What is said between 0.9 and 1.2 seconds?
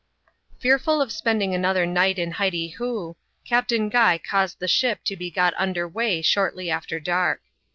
of